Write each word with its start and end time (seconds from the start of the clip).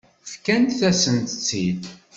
Fkant-asent-tt-id. 0.31 1.81